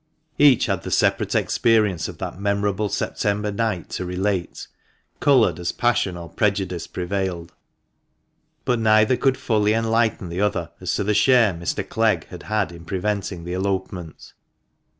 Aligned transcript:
Each 0.39 0.65
had 0.65 0.81
the 0.81 0.89
separate 0.89 1.35
experience 1.35 2.07
of 2.07 2.17
that 2.17 2.39
memorable 2.39 2.89
September 2.89 3.51
night 3.51 3.89
to 3.91 4.03
relate, 4.03 4.67
coloured 5.19 5.59
as 5.59 5.71
passion 5.71 6.17
or 6.17 6.27
prejudice 6.27 6.87
prevailed; 6.87 7.53
but 8.65 8.79
neither 8.79 9.15
could 9.15 9.37
fully 9.37 9.75
enlighten 9.75 10.29
the 10.29 10.41
other 10.41 10.71
as 10.81 10.95
to 10.95 11.03
the 11.03 11.13
share 11.13 11.53
Mr. 11.53 11.87
Clegg 11.87 12.25
had 12.29 12.41
had 12.49 12.71
in 12.71 12.83
preventing 12.83 13.43
the 13.43 13.53
elopement. 13.53 14.33